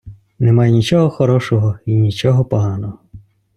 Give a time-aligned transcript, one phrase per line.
[0.39, 2.97] Немає нічого хорошого й нічого поганого.